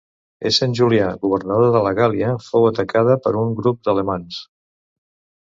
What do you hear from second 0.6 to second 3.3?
Julià governador de la Gàl·lia fou atacada